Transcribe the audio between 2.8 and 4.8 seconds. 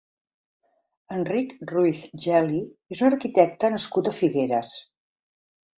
és un arquitecte nascut a Figueres.